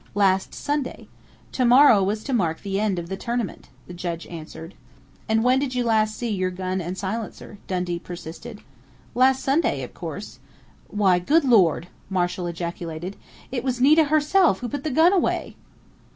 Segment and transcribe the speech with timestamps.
[0.15, 1.07] "Last Sunday.
[1.51, 4.73] Tomorrow was to mark the end of the 'tournament'," the Judge answered.
[5.29, 8.61] "And when did you last see your gun and silencer?" Dundee persisted.
[9.13, 10.39] "Last Sunday, of course....
[10.87, 13.13] Why, Good Lord!" Marshall ejaculated.
[13.53, 15.55] _"It was Nita herself who put the gun away!